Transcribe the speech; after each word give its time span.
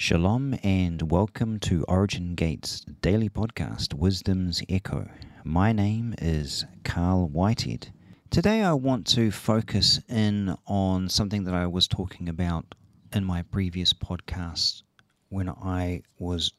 Shalom 0.00 0.56
and 0.62 1.10
welcome 1.10 1.58
to 1.58 1.84
Origin 1.88 2.36
Gates 2.36 2.82
daily 3.02 3.28
podcast, 3.28 3.94
Wisdom's 3.94 4.62
Echo. 4.68 5.08
My 5.42 5.72
name 5.72 6.14
is 6.22 6.64
Carl 6.84 7.26
Whitehead. 7.26 7.88
Today 8.30 8.62
I 8.62 8.74
want 8.74 9.08
to 9.08 9.32
focus 9.32 9.98
in 10.08 10.56
on 10.68 11.08
something 11.08 11.42
that 11.42 11.54
I 11.54 11.66
was 11.66 11.88
talking 11.88 12.28
about 12.28 12.76
in 13.12 13.24
my 13.24 13.42
previous 13.42 13.92
podcast 13.92 14.82
when 15.30 15.48
I 15.48 16.02
was 16.20 16.52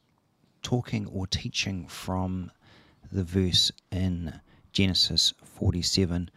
talking 0.62 1.06
or 1.06 1.26
teaching 1.26 1.88
from 1.88 2.50
the 3.10 3.24
verse 3.24 3.72
in 3.90 4.38
Genesis 4.72 5.32
47 5.42 6.30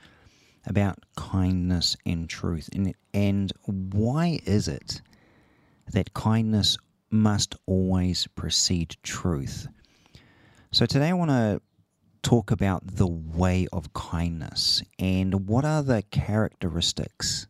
about 0.65 0.99
kindness 1.17 1.97
and 2.05 2.29
truth. 2.29 2.69
And, 2.71 2.95
and 3.13 3.51
why 3.65 4.39
is 4.45 4.69
it 4.69 5.01
that 5.91 6.13
kindness 6.13 6.77
must 7.13 7.55
always 7.67 8.27
precede 8.35 8.97
truth. 9.03 9.67
So, 10.71 10.85
today 10.85 11.09
I 11.09 11.13
want 11.13 11.29
to 11.29 11.61
talk 12.23 12.49
about 12.49 12.95
the 12.95 13.07
way 13.07 13.67
of 13.71 13.93
kindness 13.93 14.81
and 14.97 15.47
what 15.47 15.63
are 15.63 15.83
the 15.83 16.01
characteristics 16.09 17.47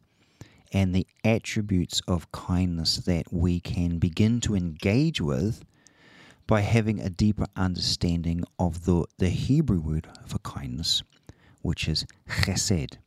and 0.73 0.93
the 0.93 1.07
attributes 1.23 2.01
of 2.07 2.31
kindness 2.31 2.97
that 2.97 3.31
we 3.31 3.59
can 3.59 3.99
begin 3.99 4.41
to 4.41 4.55
engage 4.55 5.21
with 5.21 5.63
by 6.47 6.61
having 6.61 6.99
a 6.99 7.09
deeper 7.09 7.45
understanding 7.55 8.43
of 8.59 8.83
the, 8.85 9.05
the 9.19 9.29
Hebrew 9.29 9.79
word 9.79 10.09
for 10.25 10.39
kindness, 10.39 11.03
which 11.61 11.87
is 11.87 12.05
chesed. 12.27 12.97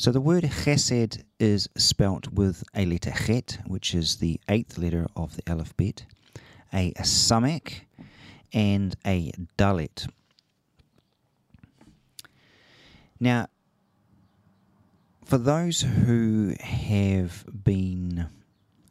So 0.00 0.12
the 0.12 0.20
word 0.20 0.44
chesed 0.44 1.24
is 1.40 1.68
spelt 1.76 2.28
with 2.28 2.62
a 2.72 2.86
letter 2.86 3.10
chet, 3.10 3.58
which 3.66 3.96
is 3.96 4.18
the 4.18 4.40
eighth 4.48 4.78
letter 4.78 5.08
of 5.16 5.34
the 5.34 5.42
alphabet, 5.50 6.04
a 6.72 6.92
samek, 7.02 7.80
and 8.52 8.94
a 9.04 9.32
dalet. 9.58 10.08
Now, 13.18 13.48
for 15.24 15.36
those 15.36 15.80
who 15.80 16.54
have 16.60 17.44
been 17.64 18.28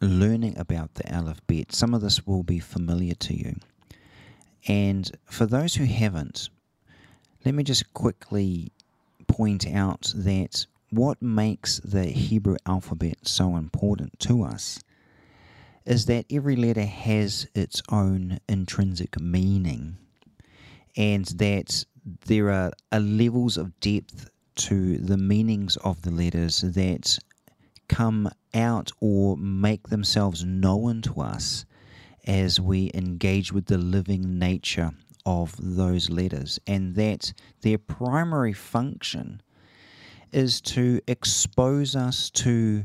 learning 0.01 0.57
about 0.57 0.95
the 0.95 1.09
alphabet, 1.09 1.71
some 1.71 1.93
of 1.93 2.01
this 2.01 2.27
will 2.27 2.43
be 2.43 2.59
familiar 2.59 3.13
to 3.13 3.33
you. 3.33 3.55
And 4.67 5.09
for 5.23 5.45
those 5.45 5.75
who 5.75 5.85
haven't, 5.85 6.49
let 7.45 7.55
me 7.55 7.63
just 7.63 7.93
quickly 7.93 8.73
point 9.29 9.65
out 9.65 10.11
that 10.13 10.65
what 10.89 11.21
makes 11.21 11.79
the 11.79 12.05
Hebrew 12.05 12.55
alphabet 12.65 13.27
so 13.27 13.55
important 13.57 14.19
to 14.21 14.43
us 14.43 14.79
is 15.85 16.05
that 16.05 16.25
every 16.29 16.55
letter 16.55 16.85
has 16.85 17.47
its 17.55 17.81
own 17.89 18.39
intrinsic 18.47 19.19
meaning 19.19 19.97
and 20.95 21.25
that 21.25 21.85
there 22.25 22.49
are, 22.49 22.71
levels 22.99 23.57
of 23.57 23.79
depth 23.79 24.29
to 24.55 24.97
the 24.97 25.17
meanings 25.17 25.77
of 25.77 26.01
the 26.01 26.11
letters 26.11 26.61
that 26.61 27.19
come 27.87 28.29
out 28.53 28.91
or 28.99 29.37
make 29.37 29.87
themselves 29.87 30.43
known 30.43 31.01
to 31.01 31.21
us 31.21 31.65
as 32.25 32.59
we 32.59 32.91
engage 32.93 33.53
with 33.53 33.65
the 33.67 33.77
living 33.77 34.37
nature 34.39 34.91
of 35.25 35.55
those 35.59 36.09
letters, 36.09 36.59
and 36.65 36.95
that 36.95 37.33
their 37.61 37.77
primary 37.77 38.53
function 38.53 39.41
is 40.31 40.61
to 40.61 41.01
expose 41.07 41.95
us 41.95 42.29
to 42.29 42.83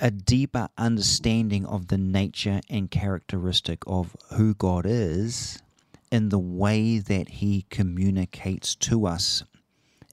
a 0.00 0.10
deeper 0.10 0.68
understanding 0.78 1.66
of 1.66 1.88
the 1.88 1.98
nature 1.98 2.60
and 2.70 2.90
characteristic 2.90 3.82
of 3.86 4.16
who 4.34 4.54
God 4.54 4.86
is 4.86 5.62
in 6.10 6.28
the 6.28 6.38
way 6.38 6.98
that 6.98 7.28
he 7.28 7.66
communicates 7.70 8.74
to 8.76 9.06
us 9.06 9.44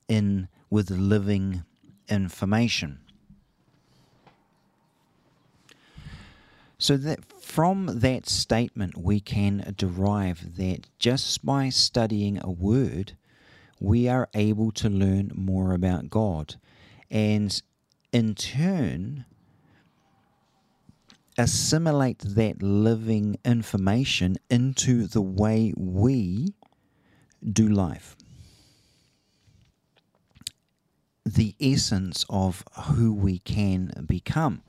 in 0.07 0.47
with 0.69 0.89
living 0.89 1.63
information. 2.09 2.99
So 6.77 6.97
that 6.97 7.23
from 7.25 7.99
that 7.99 8.27
statement 8.27 8.97
we 8.97 9.19
can 9.19 9.73
derive 9.77 10.57
that 10.57 10.87
just 10.97 11.45
by 11.45 11.69
studying 11.69 12.39
a 12.43 12.49
word 12.49 13.15
we 13.81 14.07
are 14.07 14.29
able 14.35 14.71
to 14.71 14.87
learn 14.87 15.31
more 15.33 15.73
about 15.73 16.09
God 16.09 16.55
and 17.09 17.61
in 18.13 18.35
turn 18.35 19.25
assimilate 21.37 22.19
that 22.19 22.61
living 22.61 23.37
information 23.43 24.37
into 24.51 25.07
the 25.07 25.21
way 25.21 25.73
we 25.75 26.53
do 27.51 27.67
life. 27.67 28.15
The 31.25 31.55
essence 31.59 32.23
of 32.29 32.63
who 32.83 33.13
we 33.13 33.39
can 33.39 34.05
become. 34.05 34.61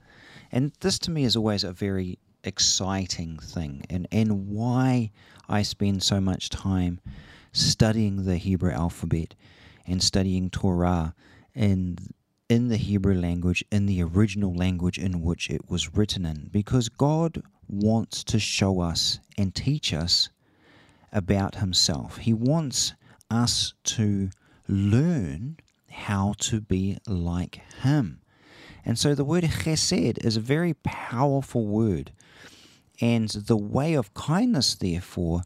And 0.50 0.72
this 0.80 0.98
to 1.00 1.10
me 1.10 1.24
is 1.24 1.36
always 1.36 1.64
a 1.64 1.72
very 1.72 2.18
exciting 2.44 3.38
thing 3.38 3.82
and, 3.90 4.08
and 4.10 4.48
why 4.48 5.10
I 5.50 5.62
spend 5.62 6.02
so 6.02 6.18
much 6.18 6.48
time 6.48 7.00
studying 7.52 8.24
the 8.24 8.36
Hebrew 8.36 8.72
alphabet 8.72 9.34
and 9.86 10.02
studying 10.02 10.50
Torah 10.50 11.14
in 11.54 11.98
in 12.48 12.68
the 12.68 12.76
Hebrew 12.76 13.14
language, 13.14 13.64
in 13.72 13.86
the 13.86 14.02
original 14.02 14.54
language 14.54 14.98
in 14.98 15.22
which 15.22 15.48
it 15.48 15.70
was 15.70 15.94
written 15.94 16.26
in, 16.26 16.50
because 16.52 16.90
God 16.90 17.42
wants 17.66 18.22
to 18.24 18.38
show 18.38 18.80
us 18.80 19.20
and 19.38 19.54
teach 19.54 19.94
us 19.94 20.28
about 21.12 21.54
Himself. 21.54 22.18
He 22.18 22.34
wants 22.34 22.92
us 23.30 23.72
to 23.84 24.28
learn 24.68 25.56
how 25.90 26.34
to 26.40 26.60
be 26.60 26.98
like 27.06 27.62
Him. 27.82 28.20
And 28.84 28.98
so 28.98 29.14
the 29.14 29.24
word 29.24 29.44
chesed 29.44 30.22
is 30.24 30.36
a 30.36 30.40
very 30.40 30.74
powerful 30.74 31.66
word. 31.66 32.12
And 33.00 33.30
the 33.30 33.56
way 33.56 33.94
of 33.94 34.12
kindness, 34.12 34.74
therefore, 34.74 35.42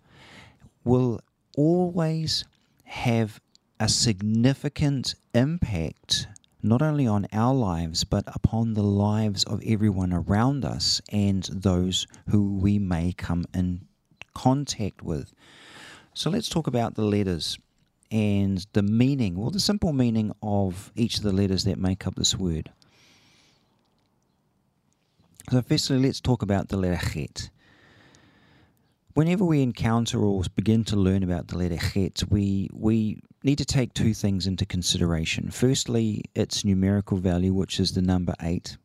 will 0.85 1.21
always 1.57 2.45
have 2.85 3.41
a 3.81 3.89
significant 3.89 5.15
impact 5.35 6.29
not 6.63 6.83
only 6.83 7.07
on 7.07 7.27
our 7.33 7.55
lives 7.55 8.05
but 8.05 8.25
upon 8.29 8.75
the 8.75 8.83
lives 8.83 9.45
of 9.45 9.63
everyone 9.67 10.13
around 10.13 10.65
us 10.65 11.01
and 11.11 11.45
those 11.53 12.07
who 12.29 12.57
we 12.57 12.79
may 12.79 13.13
come 13.13 13.45
in 13.55 13.81
contact 14.35 15.03
with. 15.03 15.33
So 16.15 16.31
let's 16.31 16.49
talk 16.49 16.67
about 16.67 16.95
the 16.95 17.05
letters 17.05 17.59
and 18.11 18.65
the 18.73 18.83
meaning, 18.83 19.37
well, 19.37 19.51
the 19.51 19.61
simple 19.61 19.93
meaning 19.93 20.33
of 20.43 20.93
each 20.95 21.19
of 21.19 21.23
the 21.23 21.33
letters 21.33 21.65
that 21.65 21.79
make 21.79 22.07
up 22.07 22.15
this 22.15 22.37
word. 22.37 22.71
So, 25.51 25.63
firstly, 25.63 25.99
let's 25.99 26.21
talk 26.21 26.43
about 26.43 26.69
the 26.69 26.77
letter 26.77 27.01
Chet 27.13 27.51
whenever 29.17 29.47
we 29.47 29.63
encounter 29.63 30.21
or 30.21 30.43
begin 30.55 30.85
to 30.85 30.95
learn 30.95 31.23
about 31.23 31.49
the 31.49 31.57
letter 31.57 31.77
Het, 31.77 32.23
we, 32.29 32.69
we 32.75 33.19
need 33.43 33.57
to 33.57 33.65
take 33.65 33.95
two 33.95 34.13
things 34.13 34.47
into 34.47 34.67
consideration. 34.67 35.51
Firstly, 35.51 36.23
its 36.35 36.67
numerical 36.67 37.17
value, 37.17 37.55
which 37.55 37.81
is 37.81 37.93
the 37.93 38.03
number 38.03 38.35
8, 38.43 38.77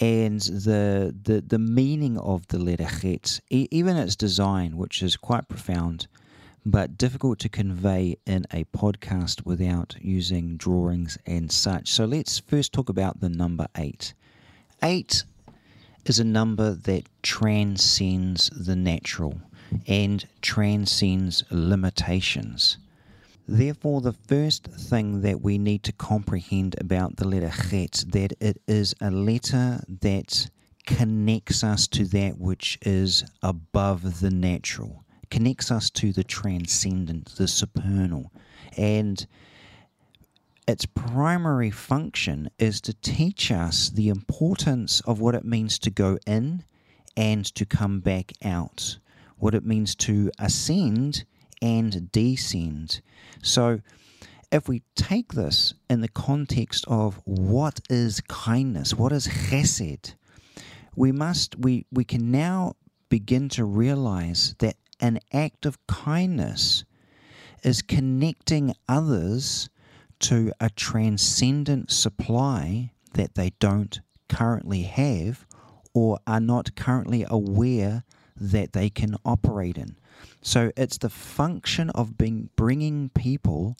and 0.00 0.38
the, 0.42 1.16
the, 1.22 1.40
the 1.40 1.58
meaning 1.58 2.18
of 2.18 2.46
the 2.48 2.58
letter 2.58 2.84
Het, 2.84 3.40
e- 3.48 3.68
even 3.70 3.96
its 3.96 4.16
design, 4.16 4.76
which 4.76 5.02
is 5.02 5.16
quite 5.16 5.48
profound, 5.48 6.08
but 6.66 6.98
difficult 6.98 7.38
to 7.38 7.48
convey 7.48 8.18
in 8.26 8.44
a 8.52 8.64
podcast 8.64 9.46
without 9.46 9.96
using 9.98 10.58
drawings 10.58 11.16
and 11.24 11.50
such. 11.50 11.88
So 11.88 12.04
let's 12.04 12.38
first 12.38 12.74
talk 12.74 12.90
about 12.90 13.20
the 13.20 13.30
number 13.30 13.66
8. 13.78 14.12
8 14.82 15.24
is 16.08 16.18
a 16.18 16.24
number 16.24 16.72
that 16.72 17.08
transcends 17.22 18.48
the 18.50 18.76
natural 18.76 19.40
and 19.86 20.24
transcends 20.40 21.44
limitations. 21.50 22.78
Therefore, 23.48 24.00
the 24.00 24.12
first 24.12 24.66
thing 24.66 25.22
that 25.22 25.40
we 25.40 25.58
need 25.58 25.82
to 25.84 25.92
comprehend 25.92 26.76
about 26.80 27.16
the 27.16 27.26
letter 27.26 27.52
Chet 27.70 28.04
that 28.08 28.32
it 28.40 28.60
is 28.66 28.94
a 29.00 29.10
letter 29.10 29.84
that 30.00 30.48
connects 30.86 31.64
us 31.64 31.88
to 31.88 32.04
that 32.06 32.38
which 32.38 32.78
is 32.82 33.24
above 33.42 34.20
the 34.20 34.30
natural, 34.30 35.04
connects 35.30 35.70
us 35.70 35.90
to 35.90 36.12
the 36.12 36.24
transcendent, 36.24 37.34
the 37.36 37.48
supernal, 37.48 38.32
and 38.76 39.26
its 40.66 40.84
primary 40.84 41.70
function 41.70 42.50
is 42.58 42.80
to 42.80 42.92
teach 42.94 43.52
us 43.52 43.88
the 43.88 44.08
importance 44.08 45.00
of 45.02 45.20
what 45.20 45.34
it 45.34 45.44
means 45.44 45.78
to 45.78 45.90
go 45.90 46.18
in 46.26 46.64
and 47.16 47.44
to 47.54 47.64
come 47.64 48.00
back 48.00 48.32
out, 48.44 48.98
what 49.38 49.54
it 49.54 49.64
means 49.64 49.94
to 49.94 50.30
ascend 50.38 51.24
and 51.62 52.10
descend. 52.10 53.00
So, 53.42 53.80
if 54.52 54.68
we 54.68 54.82
take 54.94 55.32
this 55.32 55.74
in 55.90 56.00
the 56.00 56.08
context 56.08 56.84
of 56.88 57.20
what 57.24 57.80
is 57.90 58.20
kindness, 58.22 58.94
what 58.94 59.12
is 59.12 59.26
chesed, 59.26 60.14
we 60.94 61.12
must 61.12 61.56
we 61.58 61.86
we 61.92 62.04
can 62.04 62.30
now 62.30 62.74
begin 63.08 63.48
to 63.50 63.64
realize 63.64 64.54
that 64.58 64.76
an 65.00 65.20
act 65.32 65.66
of 65.66 65.84
kindness 65.86 66.84
is 67.62 67.82
connecting 67.82 68.74
others 68.88 69.68
to 70.20 70.52
a 70.60 70.70
transcendent 70.70 71.90
supply 71.90 72.92
that 73.14 73.34
they 73.34 73.52
don't 73.58 74.00
currently 74.28 74.82
have 74.82 75.46
or 75.94 76.18
are 76.26 76.40
not 76.40 76.74
currently 76.76 77.24
aware 77.28 78.04
that 78.36 78.72
they 78.72 78.90
can 78.90 79.16
operate 79.24 79.78
in. 79.78 79.96
So 80.42 80.70
it's 80.76 80.98
the 80.98 81.10
function 81.10 81.90
of 81.90 82.18
being 82.18 82.50
bringing 82.56 83.08
people 83.10 83.76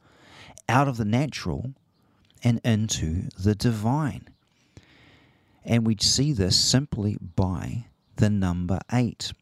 out 0.68 0.88
of 0.88 0.96
the 0.96 1.04
natural 1.04 1.72
and 2.42 2.60
into 2.64 3.28
the 3.38 3.54
divine. 3.54 4.28
And 5.64 5.86
we 5.86 5.96
see 6.00 6.32
this 6.32 6.58
simply 6.58 7.16
by 7.20 7.86
the 8.16 8.30
number 8.30 8.78
eight. 8.92 9.32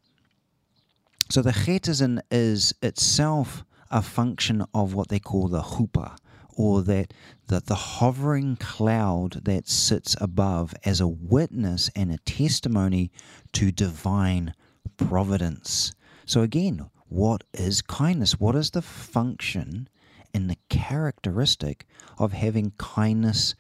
So 1.31 1.43
the 1.43 1.53
chet 1.53 1.89
is, 1.89 2.75
itself 2.83 3.65
a 3.91 4.03
function 4.03 4.65
of 4.75 4.95
what 4.95 5.09
they 5.09 5.19
call 5.19 5.49
the 5.49 5.63
chuppah, 5.63 6.17
or 6.57 6.83
that 6.83 7.13
the, 7.47 7.61
the 7.61 7.75
hovering 7.75 8.57
cloud 8.57 9.45
that 9.45 9.69
sits 9.69 10.17
above 10.21 10.75
as 10.85 11.01
a 11.01 11.09
witness 11.09 11.91
and 11.95 12.13
a 12.13 12.19
testimony 12.19 13.11
to 13.53 13.71
divine 13.71 14.55
providence. 14.97 15.93
So 16.27 16.43
again, 16.43 16.91
what 17.09 17.45
is 17.53 17.83
kindness? 17.83 18.41
What 18.41 18.57
is 18.57 18.71
the 18.71 18.83
function 18.83 19.89
and 20.33 20.49
the 20.49 20.59
characteristic 20.69 21.87
of 22.19 22.33
having 22.33 22.73
kindness 22.79 23.55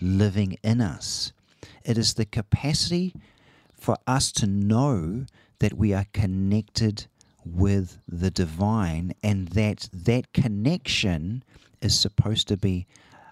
living 0.00 0.56
in 0.62 0.80
us? 0.80 1.32
It 1.84 1.98
is 1.98 2.14
the 2.14 2.24
capacity 2.24 3.14
for 3.74 3.96
us 4.06 4.32
to 4.32 4.46
know 4.46 5.26
that 5.58 5.74
we 5.74 5.92
are 5.92 6.06
connected 6.12 7.06
with 7.44 7.98
the 8.08 8.30
divine 8.30 9.12
and 9.22 9.48
that 9.48 9.88
that 9.92 10.32
connection 10.32 11.44
is 11.80 11.98
supposed 11.98 12.48
to 12.48 12.56
be 12.56 12.86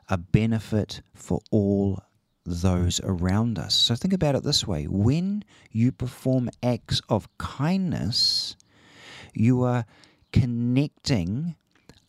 a 0.08 0.17
benefit 0.17 1.02
for 1.14 1.41
all 1.50 2.00
those 2.44 3.00
around 3.02 3.58
us. 3.58 3.75
So 3.75 3.94
think 3.94 4.12
about 4.12 4.35
it 4.35 4.43
this 4.43 4.67
way 4.67 4.85
when 4.85 5.44
you 5.70 5.93
perform 5.93 6.50
acts 6.62 7.00
of 7.08 7.26
kindness, 7.38 8.56
you 9.32 9.62
are 9.62 9.87
connecting 10.32 11.56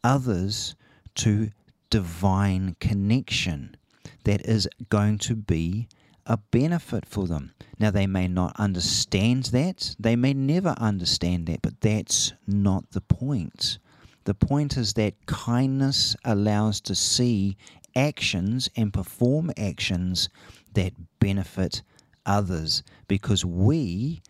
others 0.03 0.75
to 1.15 1.51
divine 1.89 2.75
connection 2.79 3.77
that 4.25 4.41
is 4.45 4.67
going 4.89 5.17
to 5.19 5.35
be 5.35 5.87
a 6.25 6.37
benefit 6.37 7.05
for 7.05 7.27
them. 7.27 7.53
Now, 7.79 7.91
they 7.91 8.07
may 8.07 8.27
not 8.27 8.55
understand 8.59 9.45
that, 9.45 9.95
they 9.99 10.15
may 10.15 10.33
never 10.33 10.75
understand 10.77 11.45
that, 11.47 11.61
but 11.61 11.81
that's 11.81 12.33
not 12.47 12.91
the 12.91 13.01
point. 13.01 13.77
The 14.25 14.33
point 14.33 14.75
is 14.75 14.94
that 14.94 15.25
kindness 15.27 16.16
allows 16.25 16.81
to 16.81 16.95
see 16.95 17.57
actions 17.95 18.69
and 18.75 18.92
perform 18.92 19.51
actions 19.57 20.30
that 20.74 20.94
benefit 21.19 21.81
others 22.25 22.83
because 23.07 23.45
we 23.45 24.22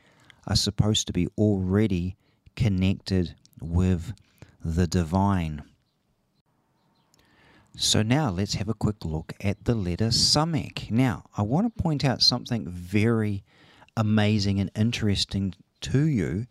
are 0.47 0.56
supposed 0.56 1.07
to 1.07 1.13
be 1.13 1.27
already 1.38 2.15
connected 2.56 3.36
with 3.59 4.13
the 4.63 4.86
divine. 4.86 5.63
So 7.77 8.01
now 8.01 8.30
let's 8.30 8.56
have 8.56 8.69
a 8.69 8.74
quick 8.74 9.03
look 9.03 9.33
at 9.41 9.65
the 9.65 9.75
letter 9.75 10.07
Samek. 10.07 10.91
Now, 10.91 11.24
I 11.38 11.41
want 11.41 11.74
to 11.75 11.83
point 11.83 12.06
out 12.06 12.21
something 12.21 12.68
very 12.68 13.44
amazing 13.98 14.59
and 14.59 14.71
interesting 14.75 15.53
to 15.81 16.06
you 16.06 16.48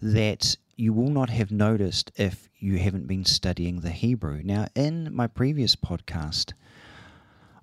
that 0.00 0.56
you 0.82 0.92
will 0.92 1.10
not 1.10 1.30
have 1.30 1.52
noticed 1.52 2.10
if 2.16 2.48
you 2.58 2.76
haven't 2.76 3.06
been 3.06 3.24
studying 3.24 3.78
the 3.78 3.90
Hebrew. 3.90 4.42
Now, 4.42 4.66
in 4.74 5.14
my 5.14 5.28
previous 5.28 5.76
podcast, 5.76 6.54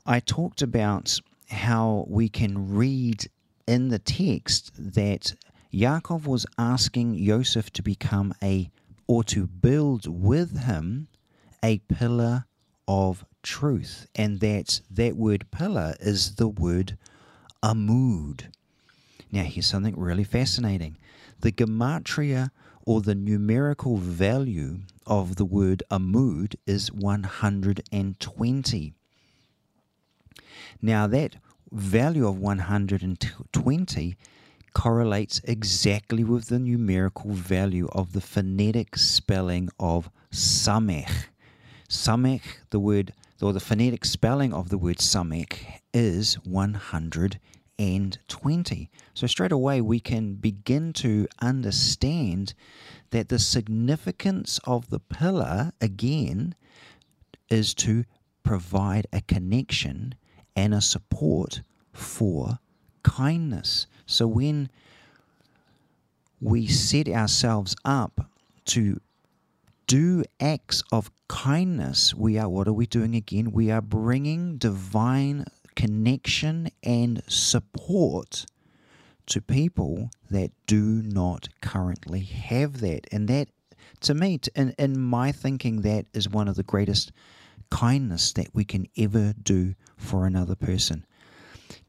I 0.05 0.21
talked 0.21 0.61
about 0.61 1.19
how 1.49 2.05
we 2.07 2.29
can 2.29 2.73
read 2.73 3.29
in 3.67 3.89
the 3.89 3.99
text 3.99 4.71
that 4.77 5.35
Yaakov 5.73 6.27
was 6.27 6.45
asking 6.57 7.21
Joseph 7.21 7.73
to 7.73 7.83
become 7.83 8.33
a 8.41 8.71
or 9.05 9.25
to 9.25 9.47
build 9.47 10.07
with 10.07 10.63
him 10.63 11.09
a 11.61 11.79
pillar 11.79 12.45
of 12.87 13.25
truth, 13.43 14.07
and 14.15 14.39
that 14.39 14.79
that 14.89 15.17
word 15.17 15.51
pillar 15.51 15.93
is 15.99 16.35
the 16.35 16.47
word 16.47 16.97
amud. 17.61 18.45
Now, 19.29 19.43
here's 19.43 19.67
something 19.67 19.99
really 19.99 20.23
fascinating. 20.23 20.97
The 21.41 21.51
gematria 21.51 22.51
or 22.85 23.01
the 23.01 23.15
numerical 23.15 23.97
value 23.97 24.79
of 25.05 25.35
the 25.35 25.45
word 25.45 25.83
amud 25.91 26.55
is 26.65 26.91
120. 26.91 28.93
Now, 30.81 31.07
that 31.07 31.35
value 31.71 32.27
of 32.27 32.39
120 32.39 34.15
correlates 34.73 35.41
exactly 35.43 36.23
with 36.23 36.47
the 36.47 36.59
numerical 36.59 37.31
value 37.31 37.87
of 37.91 38.13
the 38.13 38.21
phonetic 38.21 38.97
spelling 38.97 39.69
of 39.79 40.09
samech. 40.31 41.27
Samech, 41.87 42.41
the 42.69 42.79
word, 42.79 43.13
or 43.41 43.53
the 43.53 43.59
phonetic 43.59 44.05
spelling 44.05 44.53
of 44.53 44.69
the 44.69 44.77
word 44.77 44.97
samech 44.97 45.79
is 45.93 46.35
120. 46.45 47.39
So 47.79 49.27
straight 49.27 49.51
away 49.51 49.81
we 49.81 49.99
can 49.99 50.35
begin 50.35 50.93
to 50.93 51.27
understand 51.41 52.53
that 53.11 53.29
the 53.29 53.39
significance 53.39 54.59
of 54.65 54.89
the 54.89 54.99
pillar, 54.99 55.71
again, 55.81 56.55
is 57.49 57.73
to 57.75 58.03
provide 58.43 59.07
a 59.13 59.21
connection 59.21 60.15
and 60.55 60.73
a 60.73 60.81
support 60.81 61.61
for 61.93 62.59
kindness. 63.03 63.87
So 64.05 64.27
when 64.27 64.69
we 66.41 66.67
set 66.67 67.07
ourselves 67.07 67.75
up 67.85 68.29
to 68.65 68.99
do 69.87 70.23
acts 70.39 70.83
of 70.91 71.11
kindness, 71.27 72.13
we 72.13 72.37
are, 72.37 72.47
what 72.47 72.67
are 72.67 72.73
we 72.73 72.85
doing 72.85 73.15
again? 73.15 73.51
We 73.51 73.71
are 73.71 73.81
bringing 73.81 74.57
divine 74.57 75.45
connection 75.79 76.69
and 76.83 77.23
support 77.25 78.45
to 79.25 79.41
people 79.41 80.09
that 80.29 80.51
do 80.67 81.01
not 81.01 81.47
currently 81.61 82.19
have 82.19 82.81
that. 82.81 83.07
And 83.13 83.29
that, 83.29 83.47
to 84.01 84.13
me, 84.13 84.41
in, 84.55 84.75
in 84.77 84.99
my 84.99 85.31
thinking, 85.31 85.83
that 85.83 86.05
is 86.13 86.27
one 86.27 86.49
of 86.49 86.57
the 86.57 86.63
greatest 86.63 87.13
kindness 87.69 88.33
that 88.33 88.49
we 88.53 88.65
can 88.65 88.87
ever 88.97 89.33
do 89.41 89.73
for 89.95 90.25
another 90.25 90.53
person. 90.53 91.05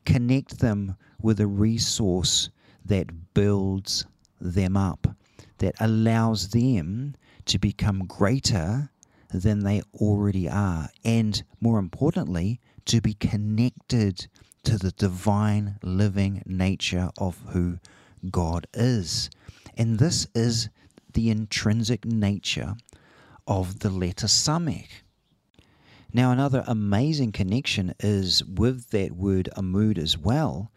Connect 0.04 0.60
them 0.60 0.94
with 1.20 1.40
a 1.40 1.48
resource 1.48 2.48
that 2.84 3.34
builds 3.34 4.06
them 4.40 4.76
up, 4.76 5.08
that 5.58 5.74
allows 5.80 6.50
them 6.50 7.16
to 7.46 7.58
become 7.58 8.06
greater 8.06 8.92
than 9.32 9.60
they 9.60 9.82
already 9.96 10.48
are, 10.48 10.90
and 11.04 11.42
more 11.60 11.80
importantly, 11.80 12.60
to 12.86 13.00
be 13.00 13.14
connected 13.14 14.26
to 14.64 14.76
the 14.78 14.92
divine 14.92 15.78
living 15.82 16.42
nature 16.46 17.10
of 17.18 17.38
who 17.48 17.78
God 18.30 18.66
is. 18.74 19.30
And 19.76 19.98
this 19.98 20.26
is 20.34 20.68
the 21.12 21.30
intrinsic 21.30 22.04
nature 22.04 22.74
of 23.46 23.80
the 23.80 23.90
letter 23.90 24.26
Samek. 24.26 24.88
Now, 26.12 26.32
another 26.32 26.64
amazing 26.66 27.32
connection 27.32 27.94
is 28.00 28.44
with 28.44 28.90
that 28.90 29.12
word 29.12 29.48
amud 29.56 29.96
as 29.96 30.18
well, 30.18 30.72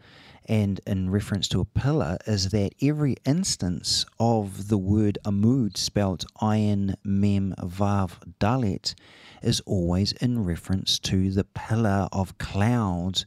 and 0.46 0.80
in 0.86 1.10
reference 1.10 1.48
to 1.48 1.60
a 1.60 1.64
pillar 1.64 2.18
is 2.26 2.50
that 2.50 2.74
every 2.82 3.16
instance 3.24 4.04
of 4.20 4.68
the 4.68 4.78
word 4.78 5.18
amud 5.24 5.76
spelt 5.76 6.24
ayin 6.40 6.94
mem 7.02 7.54
vav 7.58 8.12
dalet 8.38 8.94
is 9.42 9.60
always 9.60 10.12
in 10.12 10.44
reference 10.44 10.98
to 10.98 11.30
the 11.30 11.44
pillar 11.44 12.08
of 12.12 12.36
cloud 12.38 13.24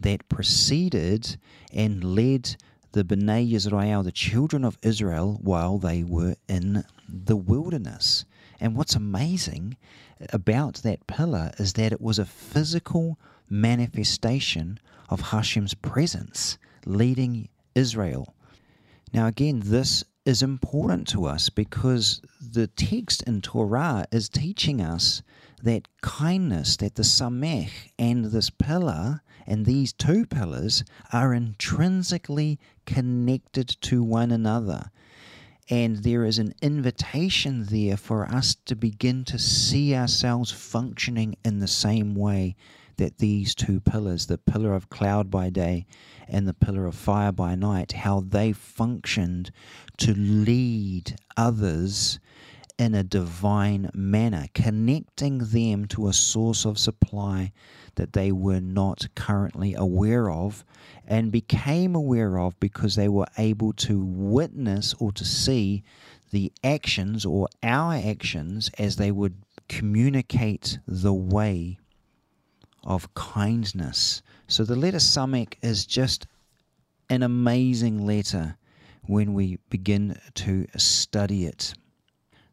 that 0.00 0.28
preceded 0.28 1.36
and 1.72 2.04
led 2.04 2.56
the 2.92 3.04
Bnei 3.04 3.52
Israel, 3.52 4.02
the 4.02 4.12
children 4.12 4.64
of 4.64 4.78
Israel, 4.82 5.38
while 5.42 5.78
they 5.78 6.02
were 6.02 6.36
in 6.48 6.84
the 7.08 7.36
wilderness. 7.36 8.24
And 8.60 8.74
what's 8.74 8.94
amazing 8.94 9.76
about 10.32 10.76
that 10.76 11.06
pillar 11.06 11.52
is 11.58 11.74
that 11.74 11.92
it 11.92 12.00
was 12.00 12.18
a 12.18 12.24
physical 12.24 13.18
manifestation 13.50 14.78
of 15.08 15.20
Hashem's 15.20 15.74
presence 15.74 16.58
leading 16.86 17.48
Israel. 17.74 18.34
Now, 19.12 19.26
again, 19.26 19.62
this 19.64 20.04
is 20.24 20.42
important 20.42 21.08
to 21.08 21.24
us 21.24 21.48
because 21.48 22.20
the 22.40 22.66
text 22.66 23.22
in 23.22 23.40
Torah 23.40 24.06
is 24.12 24.28
teaching 24.28 24.80
us 24.80 25.22
that 25.62 25.88
kindness, 26.02 26.76
that 26.76 26.94
the 26.94 27.02
samech 27.02 27.70
and 27.98 28.26
this 28.26 28.50
pillar 28.50 29.22
And 29.48 29.64
these 29.64 29.94
two 29.94 30.26
pillars 30.26 30.84
are 31.10 31.32
intrinsically 31.32 32.60
connected 32.84 33.68
to 33.80 34.02
one 34.02 34.30
another. 34.30 34.90
And 35.70 35.96
there 35.96 36.26
is 36.26 36.38
an 36.38 36.52
invitation 36.60 37.64
there 37.64 37.96
for 37.96 38.26
us 38.26 38.54
to 38.66 38.76
begin 38.76 39.24
to 39.24 39.38
see 39.38 39.94
ourselves 39.94 40.50
functioning 40.50 41.36
in 41.46 41.60
the 41.60 41.66
same 41.66 42.14
way 42.14 42.56
that 42.98 43.18
these 43.18 43.54
two 43.54 43.80
pillars, 43.80 44.26
the 44.26 44.38
pillar 44.38 44.74
of 44.74 44.90
cloud 44.90 45.30
by 45.30 45.50
day 45.50 45.86
and 46.28 46.46
the 46.46 46.54
pillar 46.54 46.86
of 46.86 46.94
fire 46.94 47.32
by 47.32 47.54
night, 47.54 47.92
how 47.92 48.20
they 48.20 48.52
functioned 48.52 49.50
to 49.96 50.14
lead 50.14 51.16
others 51.36 52.20
in 52.78 52.94
a 52.94 53.02
divine 53.02 53.90
manner, 53.92 54.46
connecting 54.54 55.38
them 55.38 55.84
to 55.86 56.06
a 56.06 56.12
source 56.12 56.64
of 56.64 56.78
supply 56.78 57.52
that 57.96 58.12
they 58.12 58.30
were 58.30 58.60
not 58.60 59.08
currently 59.16 59.74
aware 59.74 60.30
of 60.30 60.64
and 61.06 61.32
became 61.32 61.96
aware 61.96 62.38
of 62.38 62.58
because 62.60 62.94
they 62.94 63.08
were 63.08 63.26
able 63.36 63.72
to 63.72 64.04
witness 64.04 64.94
or 65.00 65.10
to 65.10 65.24
see 65.24 65.82
the 66.30 66.52
actions 66.62 67.26
or 67.26 67.48
our 67.62 67.94
actions 67.94 68.70
as 68.78 68.96
they 68.96 69.10
would 69.10 69.34
communicate 69.68 70.78
the 70.86 71.12
way 71.12 71.78
of 72.88 73.12
kindness. 73.14 74.22
So 74.48 74.64
the 74.64 74.74
letter 74.74 74.98
Samek 74.98 75.54
is 75.62 75.86
just 75.86 76.26
an 77.10 77.22
amazing 77.22 78.04
letter 78.04 78.56
when 79.06 79.34
we 79.34 79.58
begin 79.70 80.18
to 80.34 80.66
study 80.76 81.44
it. 81.44 81.74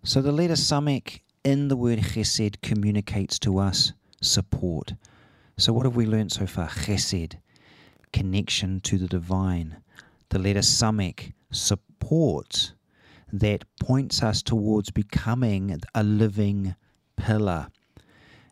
So 0.03 0.21
the 0.21 0.33
letter 0.33 0.53
Samek 0.53 1.21
in 1.43 1.69
the 1.69 1.77
word 1.77 1.99
chesed 1.99 2.61
communicates 2.61 3.39
to 3.39 3.57
us 3.57 3.93
support. 4.21 4.93
So 5.57 5.71
what 5.71 5.85
have 5.85 5.95
we 5.95 6.05
learned 6.05 6.33
so 6.33 6.45
far? 6.45 6.67
Chesed, 6.67 7.37
connection 8.11 8.81
to 8.81 8.97
the 8.97 9.07
divine. 9.07 9.77
The 10.29 10.39
letter 10.39 10.59
Samek, 10.59 11.31
support 11.51 12.73
that 13.31 13.63
points 13.79 14.21
us 14.21 14.43
towards 14.43 14.91
becoming 14.91 15.79
a 15.93 16.03
living 16.03 16.75
pillar. 17.15 17.67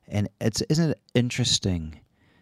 And 0.08 0.30
it's 0.40 0.62
isn't 0.62 0.92
it 0.92 1.02
interesting 1.14 2.00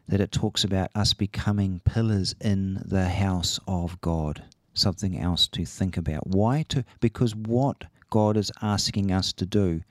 that 0.08 0.22
it 0.22 0.32
talks 0.32 0.64
about 0.64 0.90
us 0.96 1.14
becoming 1.14 1.82
pillars 1.86 2.36
in 2.42 2.82
the 2.86 3.08
house 3.10 3.60
of 3.68 4.00
God? 4.02 4.44
Something 4.74 5.20
else 5.20 5.48
to 5.50 5.66
think 5.66 5.98
about. 5.98 6.28
Why 6.28 6.64
to 6.70 6.84
because 7.00 7.36
what 7.36 7.86
God 8.10 8.38
is 8.38 8.52
asking 8.62 9.12
us 9.12 9.34
to 9.34 9.46
do 9.46 9.82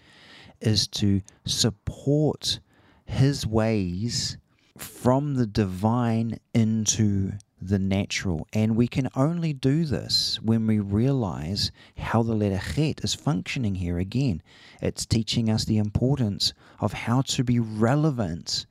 is 0.60 0.86
to 0.88 1.22
support 1.44 2.60
His 3.04 3.46
ways 3.46 4.36
from 4.76 5.34
the 5.34 5.46
divine 5.46 6.38
into 6.54 7.32
the 7.60 7.78
natural. 7.78 8.46
And 8.52 8.76
we 8.76 8.88
can 8.88 9.08
only 9.14 9.52
do 9.52 9.84
this 9.84 10.38
when 10.42 10.66
we 10.66 10.78
realize 10.78 11.70
how 11.98 12.22
the 12.22 12.34
letter 12.34 12.60
Chet 12.74 13.04
is 13.04 13.14
functioning 13.14 13.76
here 13.76 13.98
again. 13.98 14.42
It's 14.80 15.04
teaching 15.06 15.50
us 15.50 15.64
the 15.64 15.78
importance 15.78 16.52
of 16.80 16.92
how 16.92 17.22
to 17.22 17.44
be 17.44 17.58
relevant 17.58 18.66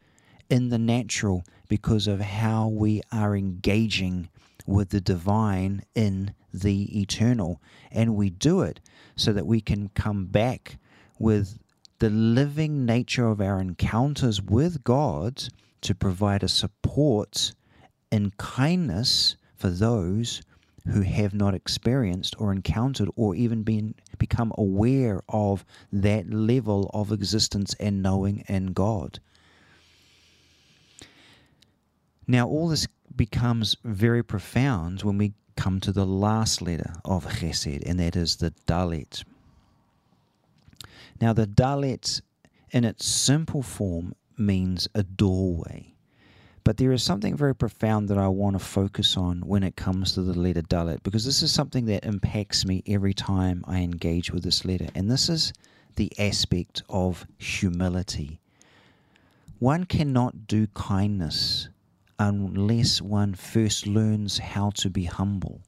in 0.49 0.69
the 0.69 0.79
natural 0.79 1.43
because 1.67 2.07
of 2.07 2.19
how 2.19 2.67
we 2.67 3.01
are 3.11 3.35
engaging 3.35 4.29
with 4.65 4.89
the 4.89 5.01
divine 5.01 5.83
in 5.95 6.33
the 6.53 6.99
eternal. 6.99 7.61
And 7.91 8.15
we 8.15 8.29
do 8.29 8.61
it 8.61 8.79
so 9.15 9.33
that 9.33 9.45
we 9.45 9.61
can 9.61 9.89
come 9.89 10.25
back 10.25 10.77
with 11.19 11.59
the 11.99 12.09
living 12.09 12.85
nature 12.85 13.27
of 13.27 13.41
our 13.41 13.59
encounters 13.59 14.41
with 14.41 14.83
God 14.83 15.43
to 15.81 15.93
provide 15.93 16.43
a 16.43 16.47
support 16.47 17.53
in 18.11 18.31
kindness 18.37 19.35
for 19.55 19.69
those 19.69 20.41
who 20.87 21.01
have 21.01 21.33
not 21.33 21.53
experienced 21.53 22.35
or 22.39 22.51
encountered 22.51 23.09
or 23.15 23.35
even 23.35 23.63
been 23.63 23.93
become 24.17 24.51
aware 24.57 25.21
of 25.29 25.65
that 25.91 26.29
level 26.31 26.89
of 26.93 27.11
existence 27.11 27.75
and 27.79 28.01
knowing 28.01 28.43
in 28.47 28.67
God. 28.67 29.19
Now 32.27 32.47
all 32.47 32.67
this 32.67 32.87
becomes 33.15 33.75
very 33.83 34.23
profound 34.23 35.03
when 35.03 35.17
we 35.17 35.33
come 35.55 35.79
to 35.81 35.91
the 35.91 36.05
last 36.05 36.61
letter 36.61 36.93
of 37.03 37.25
Chesed, 37.25 37.83
and 37.85 37.99
that 37.99 38.15
is 38.15 38.37
the 38.37 38.53
Dalet. 38.65 39.23
Now, 41.19 41.33
the 41.33 41.45
Dalet, 41.45 42.21
in 42.71 42.85
its 42.85 43.05
simple 43.05 43.61
form, 43.61 44.15
means 44.37 44.87
a 44.95 45.03
doorway. 45.03 45.95
But 46.69 46.77
there 46.77 46.91
is 46.91 47.01
something 47.01 47.35
very 47.35 47.55
profound 47.55 48.09
that 48.09 48.19
I 48.19 48.27
want 48.27 48.53
to 48.53 48.63
focus 48.63 49.17
on 49.17 49.39
when 49.39 49.63
it 49.63 49.75
comes 49.75 50.11
to 50.11 50.21
the 50.21 50.37
letter 50.37 50.61
Dalet, 50.61 51.01
because 51.01 51.25
this 51.25 51.41
is 51.41 51.51
something 51.51 51.85
that 51.85 52.05
impacts 52.05 52.63
me 52.63 52.83
every 52.85 53.15
time 53.15 53.65
I 53.67 53.79
engage 53.79 54.29
with 54.29 54.43
this 54.43 54.63
letter. 54.65 54.87
And 54.93 55.09
this 55.09 55.29
is 55.29 55.51
the 55.95 56.11
aspect 56.19 56.83
of 56.87 57.25
humility. 57.39 58.39
One 59.57 59.85
cannot 59.85 60.45
do 60.45 60.67
kindness 60.75 61.69
unless 62.19 63.01
one 63.01 63.33
first 63.33 63.87
learns 63.87 64.37
how 64.37 64.69
to 64.75 64.91
be 64.91 65.05
humble. 65.05 65.61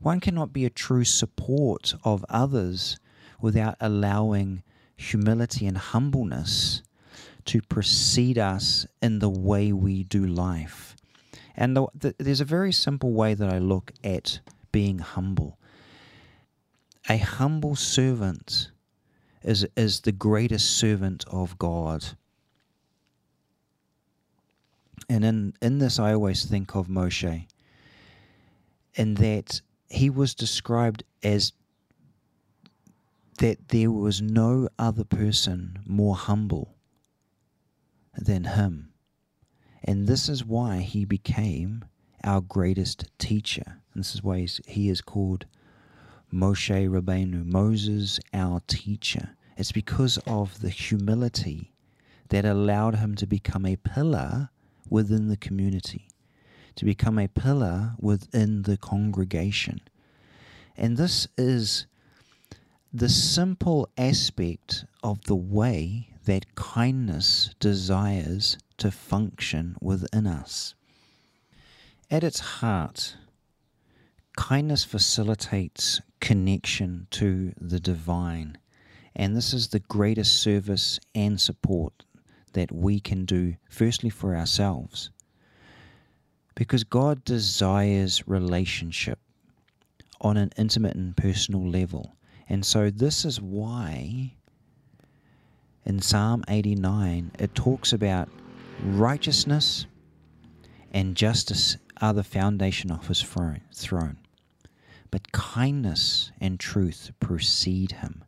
One 0.00 0.18
cannot 0.18 0.50
be 0.50 0.64
a 0.64 0.70
true 0.70 1.04
support 1.04 1.92
of 2.04 2.24
others 2.30 2.98
without 3.42 3.76
allowing 3.82 4.62
humility 4.96 5.66
and 5.66 5.76
humbleness 5.76 6.80
to 7.46 7.60
precede 7.62 8.38
us 8.38 8.86
in 9.00 9.18
the 9.18 9.28
way 9.28 9.72
we 9.72 10.04
do 10.04 10.24
life. 10.24 10.96
And 11.56 11.76
the, 11.76 11.86
the, 11.94 12.14
there's 12.18 12.40
a 12.40 12.46
very 12.46 12.72
simple 12.72 13.12
way 13.12 13.34
that 13.34 13.48
I 13.48 13.58
look 13.58 13.92
at 14.02 14.40
being 14.70 14.98
humble. 14.98 15.58
A 17.08 17.18
humble 17.18 17.76
servant 17.76 18.70
is, 19.42 19.66
is 19.76 20.00
the 20.00 20.12
greatest 20.12 20.78
servant 20.78 21.24
of 21.30 21.58
God. 21.58 22.04
And 25.08 25.24
in, 25.24 25.54
in 25.60 25.78
this, 25.78 25.98
I 25.98 26.14
always 26.14 26.44
think 26.44 26.74
of 26.74 26.86
Moshe, 26.86 27.46
in 28.94 29.14
that 29.14 29.60
he 29.88 30.08
was 30.08 30.34
described 30.34 31.02
as 31.22 31.52
that 33.38 33.68
there 33.68 33.90
was 33.90 34.22
no 34.22 34.68
other 34.78 35.04
person 35.04 35.80
more 35.86 36.14
humble 36.14 36.71
than 38.16 38.44
him. 38.44 38.92
And 39.84 40.06
this 40.06 40.28
is 40.28 40.44
why 40.44 40.78
he 40.78 41.04
became 41.04 41.84
our 42.24 42.40
greatest 42.40 43.06
teacher. 43.18 43.80
And 43.94 44.02
this 44.02 44.14
is 44.14 44.22
why 44.22 44.46
he 44.66 44.88
is 44.88 45.00
called 45.00 45.46
Moshe 46.32 46.88
Rabbeinu, 46.88 47.44
Moses, 47.44 48.20
our 48.32 48.60
teacher. 48.66 49.36
It's 49.56 49.72
because 49.72 50.18
of 50.26 50.60
the 50.60 50.70
humility 50.70 51.72
that 52.28 52.44
allowed 52.44 52.96
him 52.96 53.14
to 53.16 53.26
become 53.26 53.66
a 53.66 53.76
pillar 53.76 54.50
within 54.88 55.28
the 55.28 55.36
community, 55.36 56.08
to 56.76 56.84
become 56.84 57.18
a 57.18 57.28
pillar 57.28 57.92
within 57.98 58.62
the 58.62 58.76
congregation. 58.76 59.80
And 60.76 60.96
this 60.96 61.28
is 61.36 61.86
the 62.92 63.08
simple 63.08 63.88
aspect 63.98 64.84
of 65.02 65.22
the 65.24 65.36
way 65.36 66.11
that 66.24 66.54
kindness 66.54 67.54
desires 67.58 68.56
to 68.78 68.90
function 68.90 69.76
within 69.80 70.26
us. 70.26 70.74
At 72.10 72.24
its 72.24 72.40
heart, 72.40 73.16
kindness 74.36 74.84
facilitates 74.84 76.00
connection 76.20 77.06
to 77.10 77.52
the 77.60 77.80
divine, 77.80 78.58
and 79.16 79.36
this 79.36 79.52
is 79.52 79.68
the 79.68 79.80
greatest 79.80 80.40
service 80.40 81.00
and 81.14 81.40
support 81.40 82.04
that 82.52 82.70
we 82.70 83.00
can 83.00 83.24
do, 83.24 83.56
firstly 83.68 84.10
for 84.10 84.36
ourselves, 84.36 85.10
because 86.54 86.84
God 86.84 87.24
desires 87.24 88.28
relationship 88.28 89.18
on 90.20 90.36
an 90.36 90.52
intimate 90.56 90.94
and 90.94 91.16
personal 91.16 91.66
level. 91.66 92.14
And 92.48 92.64
so, 92.64 92.90
this 92.90 93.24
is 93.24 93.40
why 93.40 94.34
in 95.84 96.00
Psalm 96.00 96.44
89 96.48 97.32
it 97.38 97.54
talks 97.54 97.92
about 97.92 98.28
righteousness 98.84 99.86
and 100.92 101.16
justice 101.16 101.76
are 102.00 102.12
the 102.12 102.24
foundation 102.24 102.90
of 102.90 103.08
his 103.08 103.22
throne. 103.22 104.18
But 105.10 105.32
kindness 105.32 106.32
and 106.40 106.58
truth 106.58 107.12
precede 107.20 107.92
him. 107.92 108.24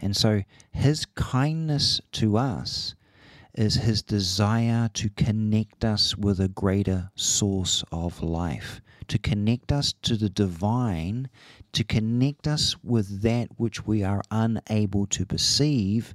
And 0.00 0.16
so, 0.16 0.42
his 0.72 1.04
kindness 1.14 2.00
to 2.12 2.36
us 2.36 2.94
is 3.54 3.74
his 3.74 4.02
desire 4.02 4.88
to 4.94 5.10
connect 5.10 5.84
us 5.84 6.16
with 6.16 6.40
a 6.40 6.48
greater 6.48 7.10
source 7.14 7.84
of 7.92 8.22
life, 8.22 8.80
to 9.08 9.18
connect 9.18 9.70
us 9.70 9.92
to 10.02 10.16
the 10.16 10.30
divine, 10.30 11.28
to 11.72 11.84
connect 11.84 12.48
us 12.48 12.76
with 12.82 13.22
that 13.22 13.48
which 13.58 13.86
we 13.86 14.02
are 14.02 14.22
unable 14.30 15.06
to 15.06 15.26
perceive, 15.26 16.14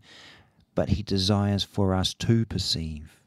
but 0.78 0.90
he 0.90 1.02
desires 1.02 1.64
for 1.64 1.96
us 1.96 2.14
to 2.14 2.46
perceive. 2.46 3.20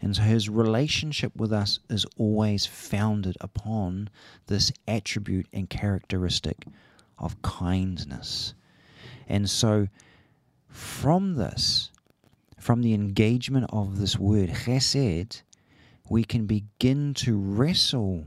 And 0.00 0.16
so 0.16 0.22
his 0.22 0.48
relationship 0.48 1.36
with 1.36 1.52
us 1.52 1.80
is 1.90 2.06
always 2.16 2.64
founded 2.64 3.36
upon 3.42 4.08
this 4.46 4.72
attribute 4.88 5.48
and 5.52 5.68
characteristic 5.68 6.64
of 7.18 7.42
kindness. 7.42 8.54
And 9.28 9.50
so 9.50 9.88
from 10.66 11.34
this, 11.34 11.90
from 12.58 12.80
the 12.80 12.94
engagement 12.94 13.66
of 13.68 13.98
this 13.98 14.18
word, 14.18 14.48
chesed, 14.48 15.42
we 16.08 16.24
can 16.24 16.46
begin 16.46 17.12
to 17.16 17.36
wrestle 17.36 18.24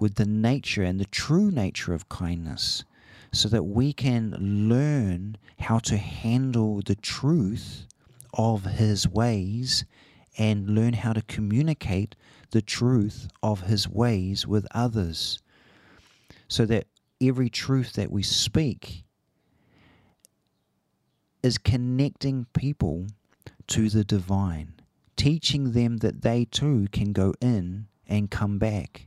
with 0.00 0.16
the 0.16 0.26
nature 0.26 0.82
and 0.82 0.98
the 0.98 1.04
true 1.04 1.52
nature 1.52 1.94
of 1.94 2.08
kindness 2.08 2.82
so 3.32 3.48
that 3.48 3.64
we 3.64 3.92
can 3.92 4.68
learn 4.68 5.36
how 5.58 5.78
to 5.78 5.96
handle 5.96 6.80
the 6.84 6.94
truth 6.94 7.86
of 8.34 8.64
His 8.64 9.08
ways 9.08 9.84
and 10.36 10.70
learn 10.70 10.94
how 10.94 11.12
to 11.12 11.22
communicate 11.22 12.14
the 12.50 12.62
truth 12.62 13.28
of 13.42 13.62
His 13.62 13.88
ways 13.88 14.46
with 14.46 14.66
others. 14.72 15.40
So 16.48 16.64
that 16.66 16.86
every 17.20 17.50
truth 17.50 17.94
that 17.94 18.10
we 18.10 18.22
speak 18.22 19.04
is 21.42 21.58
connecting 21.58 22.46
people 22.54 23.06
to 23.68 23.88
the 23.90 24.04
divine, 24.04 24.72
teaching 25.16 25.72
them 25.72 25.98
that 25.98 26.22
they 26.22 26.46
too 26.46 26.86
can 26.92 27.12
go 27.12 27.34
in 27.40 27.86
and 28.06 28.30
come 28.30 28.58
back. 28.58 29.06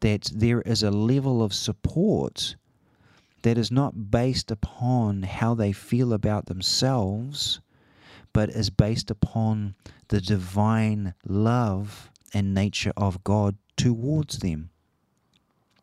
That 0.00 0.30
there 0.34 0.62
is 0.62 0.82
a 0.82 0.90
level 0.90 1.42
of 1.42 1.54
support 1.54 2.56
that 3.46 3.58
is 3.58 3.70
not 3.70 4.10
based 4.10 4.50
upon 4.50 5.22
how 5.22 5.54
they 5.54 5.70
feel 5.70 6.12
about 6.12 6.46
themselves, 6.46 7.60
but 8.32 8.48
is 8.48 8.70
based 8.70 9.08
upon 9.08 9.72
the 10.08 10.20
divine 10.20 11.14
love 11.24 12.10
and 12.34 12.52
nature 12.52 12.92
of 12.96 13.22
God 13.22 13.54
towards 13.76 14.40
them. 14.40 14.70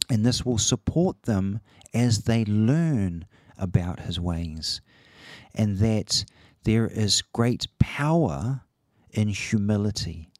And 0.10 0.26
this 0.26 0.46
will 0.46 0.58
support 0.58 1.24
them 1.24 1.62
as 1.94 2.24
they 2.24 2.44
learn 2.44 3.28
about 3.58 4.02
His 4.02 4.20
ways. 4.20 4.82
And 5.56 5.78
that 5.78 6.26
there 6.66 6.88
is 6.88 7.22
great 7.22 7.68
power 7.80 8.64
in 9.12 9.30
humility. 9.30 10.34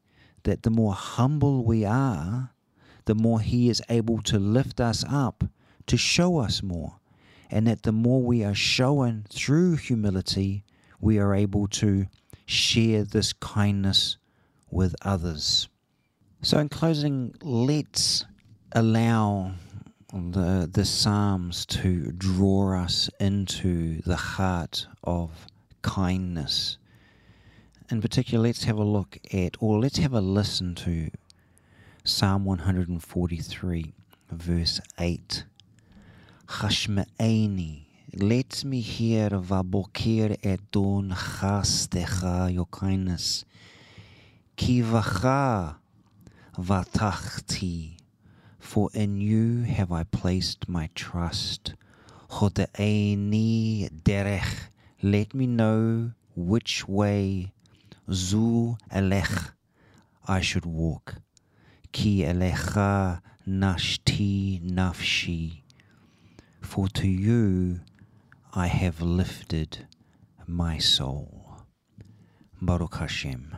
That 0.44 0.64
the 0.64 0.72
more 0.72 0.94
humble 0.94 1.64
we 1.64 1.86
are, 1.86 2.52
the 3.06 3.16
more 3.16 3.40
He 3.40 3.70
is 3.70 3.82
able 3.88 4.22
to 4.24 4.38
lift 4.38 4.82
us 4.82 5.06
up 5.08 5.46
to 5.88 5.96
show 5.96 6.40
us 6.40 6.62
more. 6.62 7.00
And 7.54 7.68
that 7.68 7.84
the 7.84 7.92
more 7.92 8.20
we 8.20 8.44
are 8.44 8.56
shown 8.56 9.26
through 9.30 9.76
humility, 9.76 10.64
we 11.00 11.20
are 11.20 11.36
able 11.36 11.68
to 11.68 12.08
share 12.48 13.04
this 13.04 13.32
kindness 13.32 14.18
with 14.72 14.96
others. 15.04 15.70
So, 16.42 16.58
in 16.58 16.68
closing, 16.68 17.36
let's 17.44 18.26
allow 18.72 19.52
the, 20.12 20.68
the 20.74 20.84
Psalms 20.84 21.68
to 21.68 22.12
draw 22.14 22.82
us 22.82 23.08
into 23.20 24.02
the 24.02 24.16
heart 24.16 24.88
of 25.04 25.46
kindness. 25.84 26.80
In 27.92 28.02
particular, 28.02 28.48
let's 28.48 28.64
have 28.64 28.80
a 28.80 28.84
look 28.84 29.20
at, 29.32 29.58
or 29.60 29.80
let's 29.80 30.00
have 30.00 30.14
a 30.14 30.22
listen 30.22 30.74
to 30.74 31.12
Psalm 32.04 32.46
143, 32.46 33.94
verse 34.32 34.82
8. 35.00 35.44
Hashma'ani, 36.60 37.82
let 38.14 38.64
me 38.64 38.80
hear 38.80 39.30
vabokir 39.32 40.40
edon 40.44 41.12
chastecha, 41.12 42.54
your 42.54 42.68
kindness. 42.68 43.44
Kivacha 44.56 45.78
vatachti, 46.56 47.98
for 48.60 48.92
in 48.94 49.20
you 49.20 49.64
have 49.64 49.92
I 49.92 50.04
placed 50.04 50.70
my 50.70 50.92
trust. 50.94 51.74
Hode'eni 52.30 53.90
derech, 54.04 54.70
let 55.02 55.34
me 55.34 55.48
know 55.48 56.12
which 56.36 56.88
way 56.88 57.52
zu 58.12 58.78
elech 58.92 59.54
I 60.28 60.40
should 60.42 60.68
walk. 60.68 61.16
Ki 61.92 62.20
elecha 62.20 63.22
nashti 63.48 64.62
nafshi, 64.62 65.63
for 66.74 66.88
to 66.88 67.08
you 67.08 67.82
I 68.52 68.66
have 68.66 69.00
lifted 69.00 69.86
my 70.48 70.80
soul. 70.80 71.62
Baruch 72.60 72.96
Hashem. 72.96 73.56